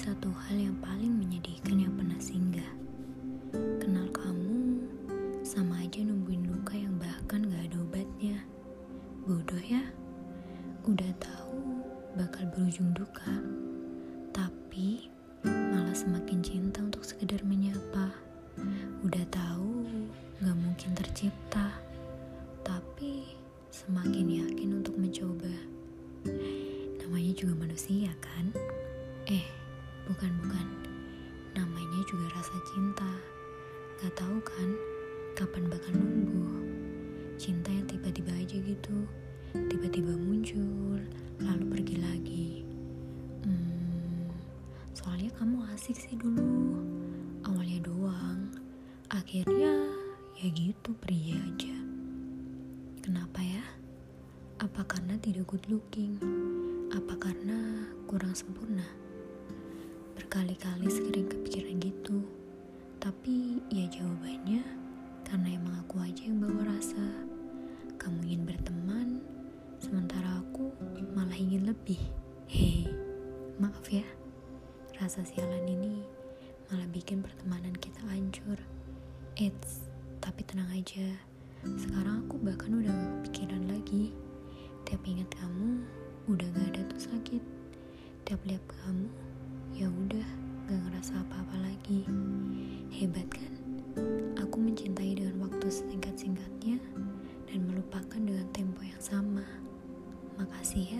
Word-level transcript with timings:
satu 0.00 0.32
hal 0.32 0.56
yang 0.56 0.78
paling 0.80 1.12
menyedihkan 1.12 1.76
yang 1.76 1.92
pernah 1.92 2.16
singgah. 2.16 2.72
Kenal 3.52 4.08
kamu 4.08 4.80
sama 5.44 5.76
aja 5.84 6.00
nungguin 6.00 6.48
luka 6.48 6.72
yang 6.72 6.96
bahkan 6.96 7.44
gak 7.44 7.68
ada 7.68 7.76
obatnya. 7.84 8.40
Bodoh 9.28 9.60
ya, 9.60 9.84
udah 10.88 11.12
tahu 11.20 11.84
bakal 12.16 12.48
berujung 12.56 12.96
duka, 12.96 13.44
tapi 14.32 15.12
malah 15.44 15.92
semakin 15.92 16.40
cinta 16.40 16.80
untuk 16.80 17.04
sekedar 17.04 17.44
menyapa. 17.44 18.08
Udah 19.04 19.24
tahu 19.28 19.84
gak 20.40 20.56
mungkin 20.56 20.96
tercipta, 20.96 21.76
tapi 22.64 23.36
semakin 23.68 24.48
yakin 24.48 24.80
untuk 24.80 24.96
mencoba. 24.96 25.52
Namanya 27.04 27.32
juga 27.36 27.52
manusia 27.68 28.08
kan? 28.24 28.48
Eh, 29.28 29.59
bukan 30.10 30.32
bukan. 30.42 30.66
Namanya 31.54 32.00
juga 32.10 32.26
rasa 32.34 32.58
cinta. 32.74 33.06
Gak 34.02 34.10
tahu 34.18 34.42
kan 34.42 34.74
kapan 35.38 35.70
bakal 35.70 35.94
numbuh. 35.94 36.66
Cinta 37.38 37.70
yang 37.70 37.86
tiba-tiba 37.86 38.34
aja 38.34 38.58
gitu, 38.58 39.06
tiba-tiba 39.54 40.12
muncul, 40.12 40.98
lalu 41.40 41.64
pergi 41.72 41.96
lagi. 42.02 42.48
Hmm, 43.46 44.28
soalnya 44.92 45.30
kamu 45.38 45.62
asik 45.72 45.96
sih 45.96 46.18
dulu. 46.18 46.76
Awalnya 47.46 47.80
doang, 47.86 48.50
akhirnya 49.08 49.72
ya 50.36 50.48
gitu 50.52 50.92
pergi 51.00 51.38
aja. 51.38 51.76
Kenapa 53.00 53.40
ya? 53.40 53.64
Apa 54.60 54.84
karena 54.84 55.16
tidak 55.22 55.48
good 55.48 55.64
looking? 55.72 56.20
Apa 56.92 57.16
karena 57.16 57.88
kurang 58.04 58.36
sempurna? 58.36 58.99
Berkali-kali 60.30 60.86
sering 60.86 61.26
kepikiran 61.26 61.82
gitu. 61.82 62.22
Tapi 63.02 63.58
ya 63.66 63.82
jawabannya 63.90 64.62
karena 65.26 65.58
emang 65.58 65.74
aku 65.82 65.98
aja 66.06 66.22
yang 66.22 66.38
bawa 66.38 66.70
rasa. 66.70 67.02
Kamu 67.98 68.22
ingin 68.22 68.46
berteman, 68.46 69.26
sementara 69.82 70.38
aku 70.38 70.70
malah 71.18 71.34
ingin 71.34 71.66
lebih. 71.66 71.98
Hehe, 72.46 72.86
maaf 73.58 73.82
ya. 73.90 74.06
Rasa 75.02 75.26
sialan 75.26 75.66
ini 75.66 76.06
malah 76.70 76.86
bikin 76.94 77.26
pertemanan 77.26 77.74
kita 77.82 77.98
hancur. 78.06 78.62
Eits, 79.34 79.90
tapi 80.22 80.46
tenang 80.46 80.70
aja. 80.70 81.10
Sekarang 81.74 82.22
aku 82.30 82.38
bahkan 82.38 82.78
udah 82.78 82.94
gak 82.94 83.12
kepikiran 83.26 83.66
lagi. 83.66 84.14
Tiap 84.86 85.02
ingat 85.02 85.26
kamu, 85.42 85.82
udah 86.30 86.46
gak 86.54 86.70
ada 86.70 86.86
tuh 86.86 87.02
sakit. 87.18 87.42
Tiap 88.30 88.38
lihat 88.46 88.62
kamu, 88.86 89.10
ya 89.80 89.88
udah 89.88 90.28
gak 90.68 90.76
ngerasa 90.76 91.24
apa-apa 91.24 91.56
lagi. 91.56 92.04
Hebat 92.92 93.24
kan? 93.32 93.48
Aku 94.36 94.60
mencintai 94.60 95.16
dengan 95.16 95.48
waktu 95.48 95.72
setingkat 95.72 96.20
singkatnya 96.20 96.76
dan 97.48 97.64
melupakan 97.64 98.20
dengan 98.20 98.44
tempo 98.52 98.84
yang 98.84 99.00
sama. 99.00 99.48
Makasih 100.36 100.99